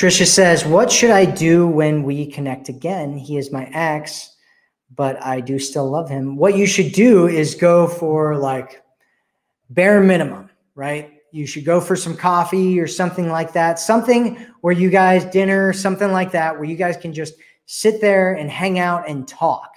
Trisha 0.00 0.26
says, 0.26 0.64
What 0.64 0.90
should 0.90 1.10
I 1.10 1.26
do 1.26 1.68
when 1.68 2.04
we 2.04 2.24
connect 2.24 2.70
again? 2.70 3.18
He 3.18 3.36
is 3.36 3.52
my 3.52 3.66
ex, 3.66 4.34
but 4.96 5.22
I 5.22 5.42
do 5.42 5.58
still 5.58 5.90
love 5.90 6.08
him. 6.08 6.38
What 6.38 6.56
you 6.56 6.66
should 6.66 6.92
do 6.92 7.28
is 7.28 7.54
go 7.54 7.86
for 7.86 8.38
like 8.38 8.82
bare 9.68 10.00
minimum, 10.00 10.48
right? 10.74 11.18
You 11.32 11.46
should 11.46 11.66
go 11.66 11.82
for 11.82 11.96
some 11.96 12.16
coffee 12.16 12.80
or 12.80 12.86
something 12.86 13.28
like 13.28 13.52
that. 13.52 13.78
Something 13.78 14.38
where 14.62 14.72
you 14.72 14.88
guys, 14.88 15.26
dinner, 15.26 15.74
something 15.74 16.12
like 16.12 16.32
that, 16.32 16.54
where 16.54 16.64
you 16.64 16.76
guys 16.76 16.96
can 16.96 17.12
just 17.12 17.34
sit 17.66 18.00
there 18.00 18.32
and 18.32 18.50
hang 18.50 18.78
out 18.78 19.06
and 19.06 19.28
talk, 19.28 19.70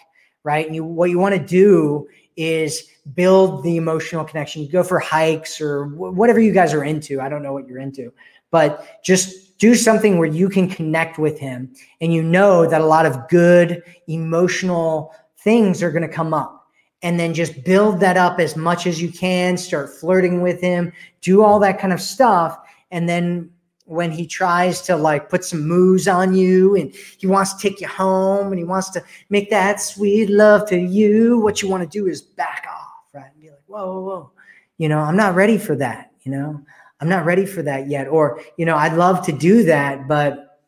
right? 0.45 0.65
And 0.65 0.73
you, 0.73 0.85
what 0.85 1.09
you 1.09 1.19
want 1.19 1.35
to 1.35 1.45
do 1.45 2.07
is 2.37 2.87
build 3.13 3.61
the 3.65 3.75
emotional 3.75 4.23
connection. 4.23 4.61
You 4.61 4.69
go 4.69 4.83
for 4.83 4.99
hikes 4.99 5.59
or 5.59 5.87
whatever 5.87 6.39
you 6.39 6.53
guys 6.53 6.73
are 6.73 6.85
into. 6.85 7.19
I 7.19 7.27
don't 7.27 7.43
know 7.43 7.51
what 7.51 7.67
you're 7.67 7.79
into, 7.79 8.13
but 8.51 9.03
just 9.03 9.42
do 9.57 9.75
something 9.75 10.17
where 10.17 10.27
you 10.27 10.49
can 10.49 10.69
connect 10.69 11.17
with 11.17 11.39
him 11.39 11.73
and 12.01 12.13
you 12.13 12.21
know 12.21 12.67
that 12.67 12.81
a 12.81 12.85
lot 12.85 13.05
of 13.05 13.27
good 13.29 13.83
emotional 14.07 15.13
things 15.37 15.83
are 15.83 15.91
going 15.91 16.07
to 16.07 16.13
come 16.13 16.33
up. 16.33 16.59
And 17.01 17.19
then 17.19 17.33
just 17.33 17.65
build 17.65 17.99
that 17.99 18.15
up 18.15 18.39
as 18.39 18.55
much 18.55 18.87
as 18.87 19.01
you 19.01 19.11
can 19.11 19.57
start 19.57 19.89
flirting 19.89 20.41
with 20.41 20.61
him 20.61 20.93
do 21.19 21.41
all 21.43 21.59
that 21.59 21.79
kind 21.79 21.91
of 21.91 21.99
stuff. 21.99 22.57
And 22.91 23.09
then 23.09 23.49
when 23.85 24.11
he 24.11 24.25
tries 24.25 24.81
to 24.81 24.95
like 24.95 25.29
put 25.29 25.43
some 25.43 25.67
moves 25.67 26.07
on 26.07 26.33
you 26.33 26.75
and 26.75 26.93
he 27.17 27.27
wants 27.27 27.53
to 27.53 27.69
take 27.69 27.81
you 27.81 27.87
home 27.87 28.47
and 28.47 28.57
he 28.57 28.63
wants 28.63 28.89
to 28.91 29.03
make 29.29 29.49
that 29.49 29.81
sweet 29.81 30.29
love 30.29 30.67
to 30.69 30.77
you 30.77 31.39
what 31.39 31.61
you 31.61 31.69
want 31.69 31.83
to 31.83 31.99
do 31.99 32.07
is 32.07 32.21
back 32.21 32.65
off 32.71 33.13
right? 33.13 33.31
And 33.33 33.41
be 33.41 33.49
like 33.49 33.59
whoa 33.67 33.85
whoa 33.85 34.01
whoa. 34.01 34.31
You 34.77 34.89
know 34.89 34.99
i'm 34.99 35.17
not 35.17 35.35
ready 35.35 35.57
for 35.57 35.75
that 35.75 36.11
you 36.21 36.31
know 36.31 36.61
I'm 37.03 37.09
not 37.09 37.25
ready 37.25 37.45
for 37.45 37.61
that 37.63 37.89
yet. 37.89 38.07
Or, 38.07 38.39
you 38.55 38.65
know, 38.65 38.77
I'd 38.77 38.93
love 38.93 39.25
to 39.25 39.33
do 39.33 39.63
that, 39.63 40.07
but 40.07 40.61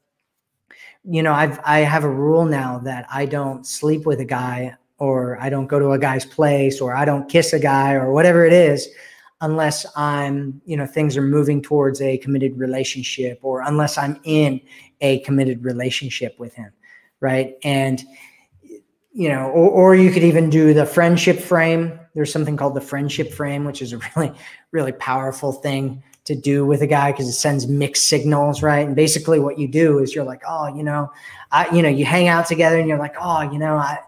you 1.05 1.23
know, 1.23 1.31
I've 1.31 1.61
I 1.63 1.79
have 1.79 2.03
a 2.03 2.09
rule 2.09 2.43
now 2.43 2.79
that 2.79 3.07
I 3.09 3.25
don't 3.25 3.65
sleep 3.65 4.05
with 4.05 4.19
a 4.19 4.25
guy 4.25 4.75
or 4.97 5.39
I 5.39 5.49
don't 5.49 5.67
go 5.67 5.79
to 5.79 5.91
a 5.91 5.99
guy's 5.99 6.25
place 6.25 6.81
or 6.81 6.93
I 6.93 7.05
don't 7.05 7.29
kiss 7.29 7.53
a 7.53 7.59
guy 7.59 7.93
or 7.93 8.11
whatever 8.11 8.45
it 8.45 8.51
is 8.51 8.89
unless 9.39 9.85
I'm, 9.95 10.61
you 10.65 10.75
know, 10.75 10.85
things 10.85 11.15
are 11.15 11.21
moving 11.21 11.61
towards 11.61 12.01
a 12.01 12.17
committed 12.17 12.57
relationship 12.57 13.39
or 13.41 13.61
unless 13.61 13.97
I'm 13.97 14.19
in 14.25 14.59
a 14.99 15.19
committed 15.19 15.63
relationship 15.63 16.37
with 16.37 16.53
him. 16.53 16.73
Right. 17.21 17.55
And 17.63 18.03
you 19.13 19.29
know, 19.29 19.45
or, 19.51 19.69
or 19.69 19.95
you 19.95 20.11
could 20.11 20.23
even 20.23 20.49
do 20.49 20.73
the 20.73 20.85
friendship 20.85 21.39
frame. 21.39 21.97
There's 22.13 22.33
something 22.33 22.57
called 22.57 22.73
the 22.73 22.81
friendship 22.81 23.31
frame, 23.31 23.63
which 23.63 23.81
is 23.81 23.93
a 23.93 23.99
really, 24.17 24.33
really 24.71 24.91
powerful 24.91 25.53
thing 25.53 26.03
to 26.25 26.35
do 26.35 26.65
with 26.65 26.81
a 26.81 26.87
guy 26.87 27.11
because 27.11 27.27
it 27.27 27.33
sends 27.33 27.67
mixed 27.67 28.07
signals, 28.07 28.61
right? 28.61 28.85
And 28.85 28.95
basically, 28.95 29.39
what 29.39 29.57
you 29.57 29.67
do 29.67 29.99
is 29.99 30.13
you're 30.13 30.25
like, 30.25 30.41
oh, 30.47 30.75
you 30.75 30.83
know, 30.83 31.11
I, 31.51 31.69
you 31.73 31.81
know, 31.81 31.89
you 31.89 32.05
hang 32.05 32.27
out 32.27 32.47
together, 32.47 32.77
and 32.77 32.87
you're 32.87 32.99
like, 32.99 33.15
oh, 33.19 33.41
you 33.41 33.59
know, 33.59 33.75
I, 33.75 33.99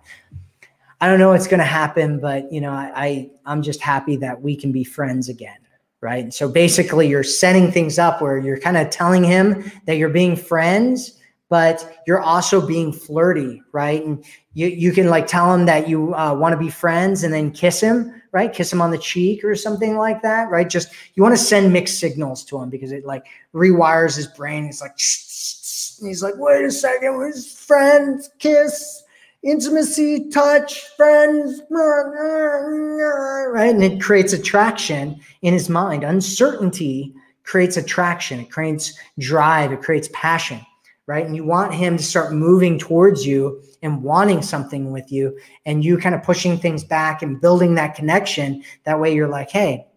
I 0.99 1.07
don't 1.07 1.19
know 1.19 1.29
what's 1.29 1.47
going 1.47 1.59
to 1.59 1.65
happen, 1.65 2.19
but 2.19 2.51
you 2.51 2.59
know, 2.59 2.71
I, 2.71 2.91
I, 2.95 3.31
I'm 3.45 3.61
just 3.61 3.81
happy 3.81 4.15
that 4.17 4.41
we 4.41 4.55
can 4.55 4.71
be 4.71 4.83
friends 4.83 5.29
again, 5.29 5.57
right? 6.01 6.23
And 6.23 6.33
so 6.33 6.49
basically, 6.49 7.07
you're 7.07 7.23
setting 7.23 7.71
things 7.71 7.99
up 7.99 8.21
where 8.21 8.37
you're 8.37 8.59
kind 8.59 8.77
of 8.77 8.89
telling 8.89 9.23
him 9.23 9.71
that 9.85 9.97
you're 9.97 10.09
being 10.09 10.35
friends 10.35 11.17
but 11.49 12.01
you're 12.05 12.21
also 12.21 12.65
being 12.65 12.91
flirty, 12.91 13.61
right? 13.71 14.03
And 14.03 14.23
you, 14.53 14.67
you 14.67 14.91
can 14.91 15.09
like 15.09 15.27
tell 15.27 15.53
him 15.53 15.65
that 15.65 15.87
you 15.87 16.13
uh, 16.13 16.33
want 16.33 16.53
to 16.53 16.57
be 16.57 16.69
friends 16.69 17.23
and 17.23 17.33
then 17.33 17.51
kiss 17.51 17.79
him, 17.79 18.21
right? 18.31 18.51
Kiss 18.51 18.71
him 18.71 18.81
on 18.81 18.91
the 18.91 18.97
cheek 18.97 19.43
or 19.43 19.55
something 19.55 19.97
like 19.97 20.21
that, 20.23 20.49
right? 20.49 20.69
Just 20.69 20.89
you 21.15 21.23
want 21.23 21.37
to 21.37 21.41
send 21.41 21.71
mixed 21.71 21.99
signals 21.99 22.43
to 22.45 22.61
him 22.61 22.69
because 22.69 22.91
it 22.91 23.05
like 23.05 23.25
rewires 23.53 24.17
his 24.17 24.27
brain. 24.27 24.65
It's 24.65 24.81
like, 24.81 24.97
he's 24.97 26.21
like, 26.21 26.35
wait 26.37 26.65
a 26.65 26.71
second, 26.71 27.17
where's 27.17 27.51
friends, 27.51 28.29
kiss, 28.39 29.03
intimacy, 29.41 30.29
touch, 30.29 30.85
friends, 30.97 31.61
right? 31.69 33.69
And 33.69 33.83
it 33.83 34.01
creates 34.01 34.33
attraction 34.33 35.21
in 35.43 35.53
his 35.53 35.69
mind. 35.69 36.03
Uncertainty 36.03 37.13
creates 37.43 37.77
attraction, 37.77 38.41
it 38.41 38.51
creates 38.51 38.99
drive, 39.19 39.71
it 39.71 39.81
creates 39.81 40.09
passion 40.11 40.59
right? 41.07 41.25
And 41.25 41.35
you 41.35 41.45
want 41.45 41.73
him 41.73 41.97
to 41.97 42.03
start 42.03 42.33
moving 42.33 42.77
towards 42.77 43.25
you 43.25 43.63
and 43.81 44.03
wanting 44.03 44.41
something 44.41 44.91
with 44.91 45.11
you, 45.11 45.39
and 45.65 45.83
you 45.83 45.97
kind 45.97 46.13
of 46.13 46.21
pushing 46.21 46.57
things 46.57 46.83
back 46.83 47.21
and 47.21 47.41
building 47.41 47.75
that 47.75 47.95
connection. 47.95 48.63
That 48.83 48.99
way, 48.99 49.15
you're 49.15 49.27
like, 49.27 49.49
hey, 49.49 49.87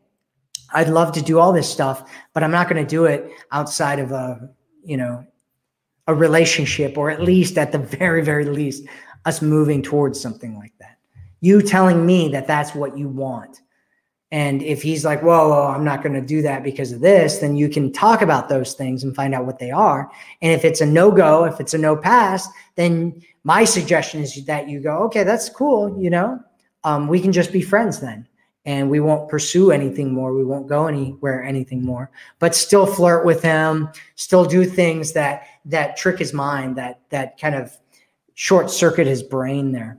I'd 0.72 0.88
love 0.88 1.12
to 1.12 1.22
do 1.22 1.38
all 1.38 1.52
this 1.52 1.70
stuff, 1.70 2.08
but 2.32 2.42
I'm 2.42 2.52
not 2.52 2.68
going 2.68 2.82
to 2.82 2.88
do 2.88 3.04
it 3.06 3.30
outside 3.50 3.98
of 3.98 4.12
a, 4.12 4.48
you 4.84 4.96
know, 4.96 5.26
a 6.06 6.14
relationship, 6.14 6.96
or 6.96 7.10
at 7.10 7.22
least 7.22 7.58
at 7.58 7.72
the 7.72 7.78
very, 7.98 8.22
very 8.22 8.44
least, 8.44 8.84
us 9.24 9.42
moving 9.42 9.82
towards 9.82 10.20
something 10.20 10.56
like 10.56 10.72
that. 10.78 10.96
You 11.40 11.60
telling 11.60 12.06
me 12.06 12.28
that 12.28 12.46
that's 12.46 12.74
what 12.74 12.96
you 12.96 13.08
want 13.08 13.60
and 14.32 14.62
if 14.62 14.80
he's 14.80 15.04
like, 15.04 15.22
whoa, 15.22 15.48
whoa 15.48 15.66
I'm 15.68 15.84
not 15.84 16.02
going 16.02 16.14
to 16.14 16.20
do 16.20 16.40
that 16.42 16.62
because 16.62 16.92
of 16.92 17.00
this, 17.00 17.38
then 17.38 17.56
you 17.56 17.68
can 17.68 17.92
talk 17.92 18.22
about 18.22 18.48
those 18.48 18.74
things 18.74 19.02
and 19.02 19.14
find 19.14 19.34
out 19.34 19.44
what 19.44 19.58
they 19.58 19.72
are. 19.72 20.10
And 20.40 20.52
if 20.52 20.64
it's 20.64 20.80
a 20.80 20.86
no 20.86 21.10
go, 21.10 21.44
if 21.44 21.58
it's 21.58 21.74
a 21.74 21.78
no 21.78 21.96
pass, 21.96 22.48
then 22.76 23.20
my 23.42 23.64
suggestion 23.64 24.22
is 24.22 24.44
that 24.44 24.68
you 24.68 24.80
go, 24.80 24.98
okay, 25.04 25.24
that's 25.24 25.48
cool. 25.48 26.00
You 26.00 26.10
know, 26.10 26.40
um, 26.84 27.08
we 27.08 27.20
can 27.20 27.32
just 27.32 27.52
be 27.52 27.62
friends 27.62 28.00
then. 28.00 28.26
And 28.66 28.90
we 28.90 29.00
won't 29.00 29.30
pursue 29.30 29.70
anything 29.70 30.12
more. 30.12 30.34
We 30.34 30.44
won't 30.44 30.68
go 30.68 30.86
anywhere, 30.86 31.42
anything 31.42 31.82
more, 31.82 32.10
but 32.38 32.54
still 32.54 32.84
flirt 32.84 33.24
with 33.24 33.42
him, 33.42 33.88
still 34.16 34.44
do 34.44 34.66
things 34.66 35.12
that 35.14 35.46
that 35.64 35.96
trick 35.96 36.18
his 36.18 36.34
mind, 36.34 36.76
that 36.76 37.00
that 37.08 37.40
kind 37.40 37.54
of 37.54 37.74
short 38.34 38.70
circuit 38.70 39.06
his 39.06 39.22
brain 39.22 39.72
there. 39.72 39.98